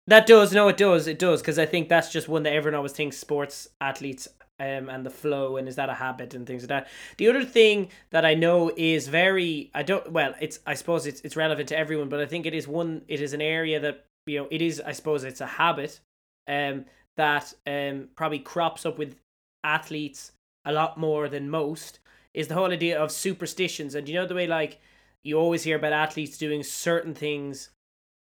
[0.08, 2.76] That does, no, it does, it does, because I think that's just one that everyone
[2.76, 4.28] always thinks sports athletes
[4.60, 6.88] um, and the flow and is that a habit and things like that.
[7.18, 11.20] The other thing that I know is very, I don't, well, it's, I suppose it's,
[11.22, 14.06] it's relevant to everyone, but I think it is one, it is an area that,
[14.26, 16.00] you know, it is, I suppose it's a habit
[16.46, 16.84] um,
[17.16, 19.16] that um, probably crops up with
[19.64, 20.32] athletes
[20.64, 21.98] a lot more than most
[22.32, 23.96] is the whole idea of superstitions.
[23.96, 24.78] And you know, the way like
[25.24, 27.70] you always hear about athletes doing certain things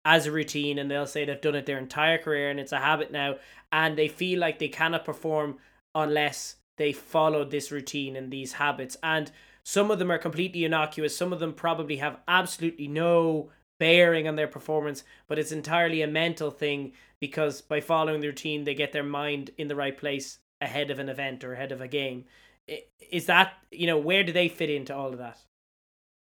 [0.07, 2.78] as a routine and they'll say they've done it their entire career and it's a
[2.78, 3.34] habit now
[3.72, 5.57] and they feel like they cannot perform
[5.94, 9.30] unless they follow this routine and these habits and
[9.64, 13.50] some of them are completely innocuous some of them probably have absolutely no
[13.80, 18.64] bearing on their performance but it's entirely a mental thing because by following the routine
[18.64, 21.80] they get their mind in the right place ahead of an event or ahead of
[21.80, 22.24] a game.
[23.11, 25.38] Is that you know where do they fit into all of that?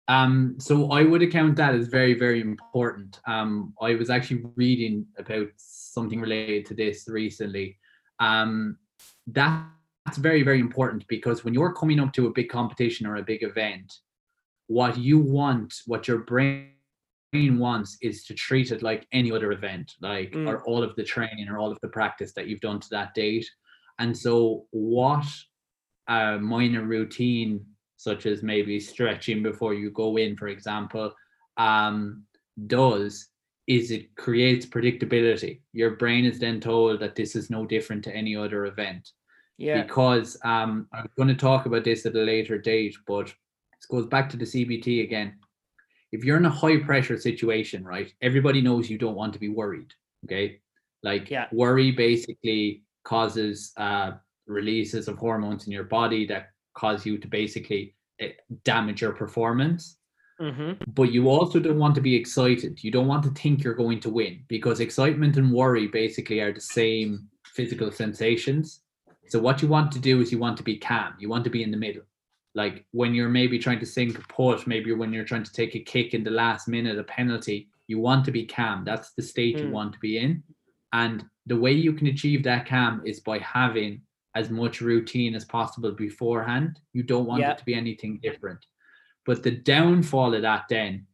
[0.07, 3.19] Um, so I would account that as very, very important.
[3.25, 7.77] Um, I was actually reading about something related to this recently.
[8.19, 8.77] Um,
[9.27, 13.23] that's very, very important because when you're coming up to a big competition or a
[13.23, 13.93] big event,
[14.67, 16.69] what you want, what your brain
[17.33, 20.47] wants is to treat it like any other event, like mm.
[20.47, 23.13] or all of the training or all of the practice that you've done to that
[23.13, 23.49] date.
[23.99, 25.25] And so what
[26.07, 27.65] a minor routine
[28.03, 31.13] such as maybe stretching before you go in, for example,
[31.55, 32.23] um,
[32.67, 33.29] does
[33.65, 35.61] is it creates predictability.
[35.71, 39.11] Your brain is then told that this is no different to any other event.
[39.57, 39.83] Yeah.
[39.83, 44.05] Because um, I'm going to talk about this at a later date, but this goes
[44.07, 45.39] back to the CBT again.
[46.11, 49.49] If you're in a high pressure situation, right, everybody knows you don't want to be
[49.49, 49.93] worried.
[50.25, 50.59] Okay.
[51.03, 51.47] Like yeah.
[51.53, 54.11] worry basically causes uh,
[54.45, 58.31] releases of hormones in your body that cause you to basically eh,
[58.63, 59.97] damage your performance.
[60.41, 60.91] Mm-hmm.
[60.93, 62.83] But you also don't want to be excited.
[62.83, 66.51] You don't want to think you're going to win because excitement and worry basically are
[66.51, 68.81] the same physical sensations.
[69.27, 71.13] So what you want to do is you want to be calm.
[71.19, 72.03] You want to be in the middle.
[72.55, 75.75] Like when you're maybe trying to sink a putt, maybe when you're trying to take
[75.75, 78.83] a kick in the last minute, a penalty, you want to be calm.
[78.83, 79.61] That's the state mm.
[79.63, 80.43] you want to be in.
[80.93, 84.01] And the way you can achieve that calm is by having
[84.35, 86.79] as much routine as possible beforehand.
[86.93, 88.65] You don't want it to be anything different.
[89.25, 91.07] But the downfall of that then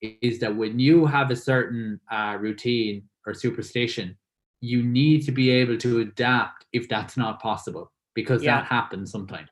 [0.00, 4.16] is that when you have a certain uh, routine or superstition,
[4.60, 8.56] you need to be able to adapt if that's not possible because yeah.
[8.56, 9.48] that happens sometimes.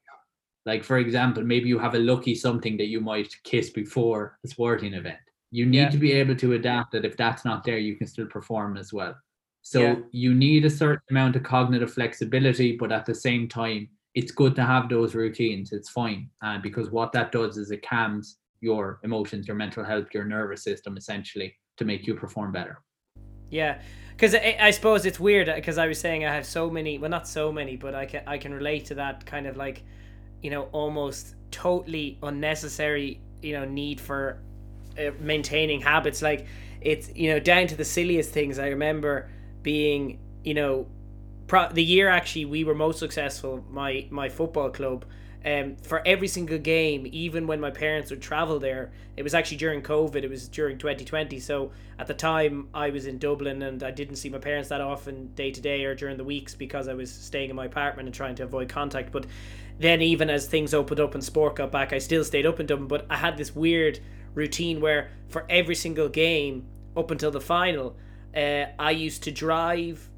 [0.64, 4.49] Like for example, maybe you have a lucky something that you might kiss before a
[4.49, 5.18] sporting event.
[5.51, 5.91] You need yeah.
[5.91, 8.93] to be able to adapt that if that's not there, you can still perform as
[8.93, 9.14] well.
[9.62, 9.94] So yeah.
[10.10, 14.54] you need a certain amount of cognitive flexibility, but at the same time, it's good
[14.56, 15.72] to have those routines.
[15.72, 20.08] It's fine uh, because what that does is it calms your emotions, your mental health,
[20.12, 22.78] your nervous system, essentially, to make you perform better.
[23.50, 26.98] Yeah, because I, I, suppose it's weird because I was saying I have so many,
[26.98, 29.82] well, not so many, but I can I can relate to that kind of like,
[30.42, 34.38] you know, almost totally unnecessary, you know, need for
[34.98, 36.22] uh, maintaining habits.
[36.22, 36.46] Like
[36.80, 38.58] it's you know down to the silliest things.
[38.58, 39.28] I remember
[39.62, 40.86] being, you know,
[41.46, 45.04] pro- the year actually we were most successful, my my football club.
[45.44, 49.56] Um, for every single game, even when my parents would travel there, it was actually
[49.56, 50.22] during COVID.
[50.22, 51.40] It was during 2020.
[51.40, 54.80] So at the time, I was in Dublin and I didn't see my parents that
[54.80, 58.06] often day to day or during the weeks because I was staying in my apartment
[58.06, 59.10] and trying to avoid contact.
[59.10, 59.26] But
[59.80, 62.66] then, even as things opened up and sport got back, I still stayed up in
[62.66, 62.86] Dublin.
[62.86, 63.98] But I had this weird
[64.34, 67.96] routine where for every single game up until the final,
[68.37, 70.09] uh, I used to drive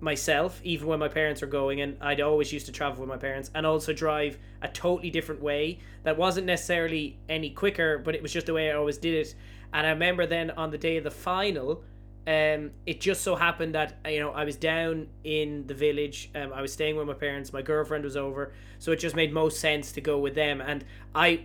[0.00, 3.16] myself, even when my parents were going, and I'd always used to travel with my
[3.16, 8.22] parents, and also drive a totally different way that wasn't necessarily any quicker, but it
[8.22, 9.34] was just the way I always did it.
[9.72, 11.84] And I remember then on the day of the final,
[12.26, 16.30] um, it just so happened that you know I was down in the village.
[16.34, 17.52] Um, I was staying with my parents.
[17.52, 20.60] My girlfriend was over, so it just made most sense to go with them.
[20.60, 21.44] And I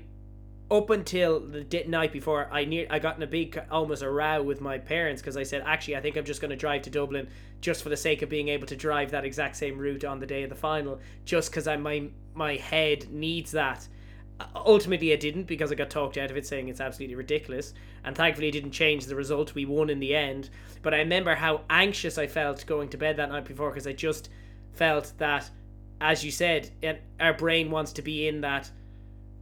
[0.72, 4.42] up until the night before, I near I got in a big almost a row
[4.42, 6.90] with my parents because I said actually I think I'm just going to drive to
[6.90, 7.28] Dublin
[7.62, 10.26] just for the sake of being able to drive that exact same route on the
[10.26, 13.88] day of the final, just because I my my head needs that.
[14.40, 17.74] Uh, ultimately, I didn't because I got talked out of it, saying it's absolutely ridiculous,
[18.04, 19.54] and thankfully, it didn't change the result.
[19.54, 20.50] We won in the end,
[20.82, 23.94] but I remember how anxious I felt going to bed that night before because I
[23.94, 24.30] just
[24.74, 25.50] felt that,
[26.02, 26.72] as you said,
[27.20, 28.70] our brain wants to be in that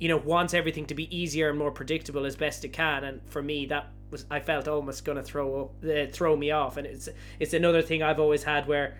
[0.04, 3.06] you know wants everything to be easier and more predictable as best it can.
[3.06, 6.76] And for me that was I felt almost going to throw uh, throw me off.
[6.76, 7.08] And it's
[7.39, 8.97] it's another thing I've always had where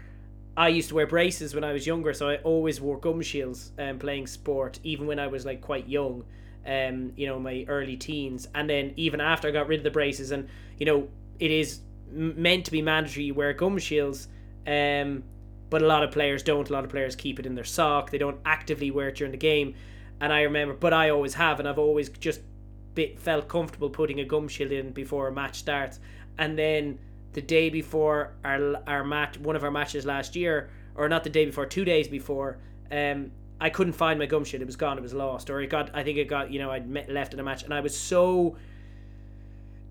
[0.56, 3.74] I used to wear braces when I was younger so I always wore gum shields
[3.78, 6.24] um, playing sport even when I was like quite young
[6.66, 8.47] um you know my early teens.
[8.56, 10.47] And then even after I got rid of the braces and
[10.78, 11.82] you know it is
[12.14, 14.30] meant to be mandatory you wear gum shields
[14.66, 15.24] um
[15.70, 16.70] but a lot of players don't.
[16.70, 18.12] A lot of players keep it in their sock.
[18.12, 19.74] They don't actively wear it during the game
[20.20, 22.41] and I remember, but I always have, and I've always just
[22.93, 25.99] bit, felt comfortable putting a gum shield in before a match starts.
[26.38, 26.99] And then
[27.34, 31.30] the day before our our match, one of our matches last year, or not the
[31.30, 32.59] day before, two days before,
[32.91, 34.61] um, I couldn't find my gum shield.
[34.61, 34.97] It was gone.
[34.97, 35.91] It was lost, or it got.
[35.93, 36.51] I think it got.
[36.51, 38.57] You know, I'd met, left in a match, and I was so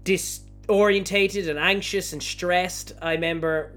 [0.05, 2.93] disorientated and anxious and stressed.
[3.01, 3.73] I remember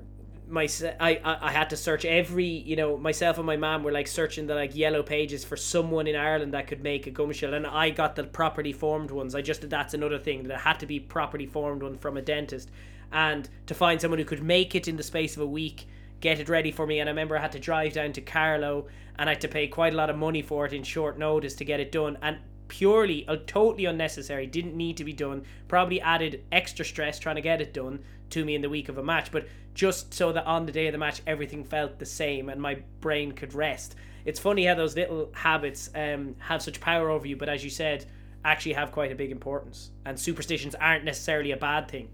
[0.47, 0.67] my
[0.99, 4.47] I, I had to search every you know myself and my mom were like searching
[4.47, 7.65] the like yellow pages for someone in Ireland that could make a gum shield and
[7.65, 10.99] I got the properly formed ones I just that's another thing that had to be
[10.99, 12.69] properly formed one from a dentist
[13.11, 15.87] and to find someone who could make it in the space of a week
[16.25, 16.99] get it ready for me.
[16.99, 18.87] And I remember I had to drive down to Carlow
[19.17, 21.55] and I had to pay quite a lot of money for it in short notice
[21.55, 22.17] to get it done.
[22.21, 22.37] And
[22.67, 25.43] purely, uh, totally unnecessary, didn't need to be done.
[25.67, 27.99] Probably added extra stress trying to get it done
[28.31, 30.87] to me in the week of a match, but just so that on the day
[30.87, 33.95] of the match everything felt the same and my brain could rest.
[34.25, 37.69] It's funny how those little habits um, have such power over you, but as you
[37.69, 38.05] said,
[38.43, 39.91] actually have quite a big importance.
[40.05, 42.09] And superstitions aren't necessarily a bad thing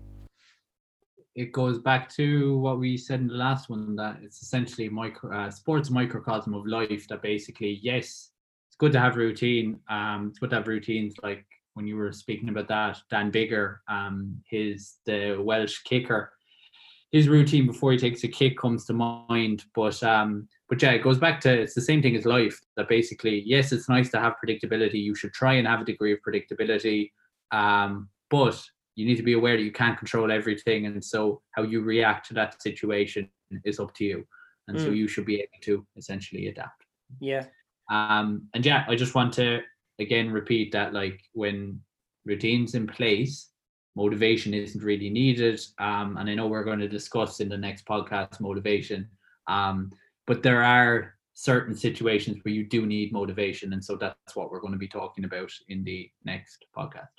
[1.35, 5.31] it goes back to what we said in the last one that it's essentially micro
[5.33, 8.30] uh, sports microcosm of life that basically yes
[8.81, 9.79] good to have routine.
[9.89, 13.77] Um it's good to have routines like when you were speaking about that dan biggar
[13.87, 16.33] um his the welsh kicker.
[17.11, 21.03] His routine before he takes a kick comes to mind but um but yeah it
[21.03, 24.19] goes back to it's the same thing as life that basically yes it's nice to
[24.19, 24.99] have predictability.
[25.09, 27.11] You should try and have a degree of predictability
[27.51, 28.59] um but
[28.95, 32.27] you need to be aware that you can't control everything and so how you react
[32.29, 33.29] to that situation
[33.63, 34.25] is up to you.
[34.67, 34.83] And mm.
[34.83, 36.81] so you should be able to essentially adapt.
[37.19, 37.45] Yeah
[37.91, 39.59] um and yeah i just want to
[39.99, 41.79] again repeat that like when
[42.25, 43.49] routines in place
[43.95, 47.85] motivation isn't really needed um and i know we're going to discuss in the next
[47.85, 49.07] podcast motivation
[49.47, 49.91] um
[50.25, 54.59] but there are certain situations where you do need motivation and so that's what we're
[54.59, 57.09] going to be talking about in the next podcast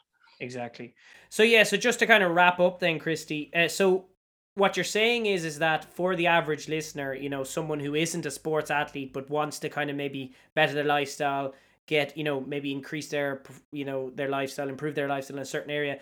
[0.41, 0.95] exactly.
[1.31, 3.51] So yeah, so just to kind of wrap up then, Christy.
[3.55, 4.07] Uh, so
[4.55, 8.27] what you're saying is is that for the average listener, you know, someone who isn't
[8.27, 11.55] a sports athlete but wants to kind of maybe better their lifestyle,
[11.87, 13.43] get you know maybe increase their
[13.73, 15.99] you know their lifestyle, improve their lifestyle in a certain area.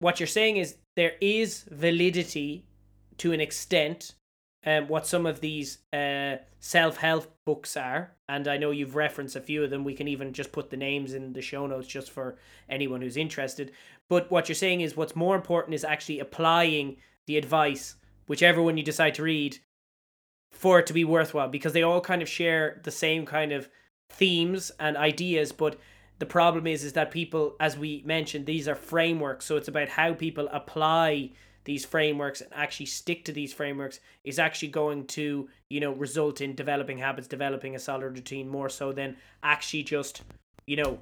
[0.00, 2.66] What you're saying is there is validity
[3.18, 4.14] to an extent
[4.66, 8.16] um, what some of these uh, self help books are.
[8.28, 9.84] And I know you've referenced a few of them.
[9.84, 12.36] We can even just put the names in the show notes just for
[12.68, 13.70] anyone who's interested.
[14.08, 16.96] But what you're saying is what's more important is actually applying
[17.26, 17.96] the advice,
[18.26, 19.58] whichever one you decide to read,
[20.52, 23.68] for it to be worthwhile because they all kind of share the same kind of
[24.08, 25.52] themes and ideas.
[25.52, 25.78] But
[26.18, 29.44] the problem is, is that people, as we mentioned, these are frameworks.
[29.44, 31.30] So it's about how people apply
[31.66, 36.40] these frameworks and actually stick to these frameworks is actually going to you know result
[36.40, 40.22] in developing habits developing a solid routine more so than actually just
[40.66, 41.00] you know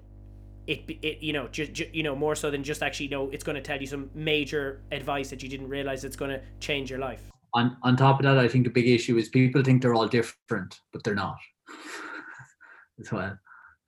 [0.66, 3.28] it, it you know just ju- you know more so than just actually you know
[3.30, 6.40] it's going to tell you some major advice that you didn't realize it's going to
[6.60, 7.22] change your life.
[7.54, 10.08] On on top of that i think the big issue is people think they're all
[10.08, 11.36] different but they're not.
[13.00, 13.36] As well.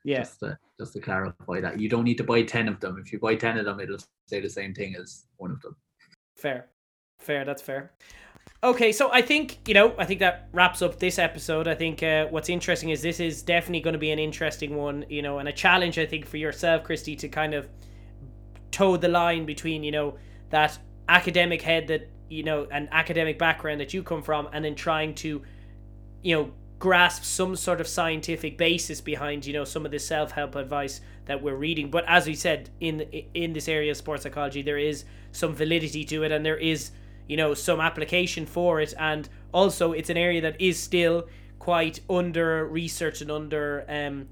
[0.05, 0.21] Yeah.
[0.21, 1.79] Just to, just to clarify that.
[1.79, 3.01] You don't need to buy 10 of them.
[3.05, 5.77] If you buy 10 of them it'll say the same thing as one of them.
[6.37, 6.67] Fair.
[7.19, 7.93] Fair, that's fair.
[8.67, 11.69] Okay, so I think, you know, I think that wraps up this episode.
[11.69, 15.05] I think uh, what's interesting is this is definitely going to be an interesting one,
[15.09, 17.69] you know, and a challenge, I think, for yourself, Christy, to kind of
[18.73, 20.17] toe the line between, you know,
[20.51, 20.79] that
[21.09, 25.15] academic head that, you know, an academic background that you come from, and then trying
[25.17, 25.43] to,
[26.23, 30.33] you know, grasp some sort of scientific basis behind, you know, some of the self
[30.33, 31.91] help advice that we're reading.
[31.91, 33.03] But as we said, in
[33.35, 36.91] in this area of sports psychology, there is some validity to it, and there is
[37.29, 42.01] you know some application for it, and also it's an area that is still quite
[42.09, 44.29] under research and under um,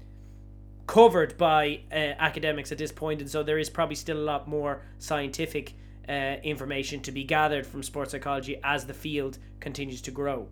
[0.87, 4.47] covered by uh, academics at this point, and so there is probably still a lot
[4.47, 5.73] more scientific
[6.07, 10.47] uh, information to be gathered from sports psychology as the field continues to grow.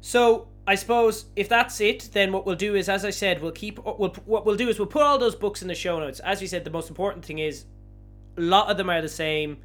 [0.00, 3.52] So I suppose if that's it, then what we'll do is, as I said, we'll
[3.52, 3.78] keep.
[3.84, 6.20] We'll, what we'll do is we'll put all those books in the show notes.
[6.20, 7.64] As we said, the most important thing is
[8.36, 9.58] a lot of them are the same.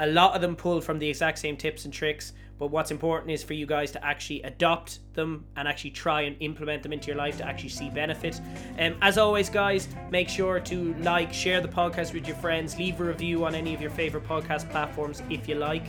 [0.00, 2.32] A lot of them pull from the exact same tips and tricks.
[2.58, 6.36] But what's important is for you guys to actually adopt them and actually try and
[6.40, 8.40] implement them into your life to actually see benefit.
[8.78, 13.00] Um, as always, guys, make sure to like, share the podcast with your friends, leave
[13.00, 15.86] a review on any of your favorite podcast platforms if you like.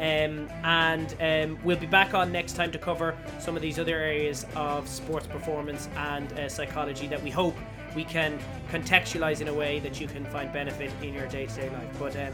[0.00, 3.96] Um, and um, we'll be back on next time to cover some of these other
[3.96, 7.56] areas of sports performance and uh, psychology that we hope
[7.94, 8.38] we can
[8.70, 11.98] contextualize in a way that you can find benefit in your day to day life.
[11.98, 12.32] But um,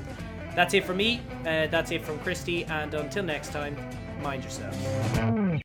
[0.54, 1.20] that's it for me.
[1.40, 2.64] Uh, that's it from Christy.
[2.64, 3.76] And until next time,
[4.22, 5.63] mind yourself.